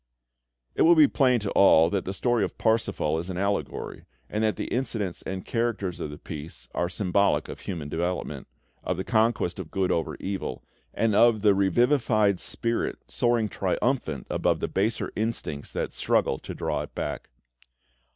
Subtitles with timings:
[0.73, 4.43] It will be plain to all that the story of "Parsifal" is an allegory, and
[4.43, 8.47] that the incidents and characters of the piece are symbolic of human development,
[8.83, 14.59] of the conquest of good over evil, and of the revivified spirit soaring triumphant above
[14.59, 17.29] the baser instincts that struggle to draw it back.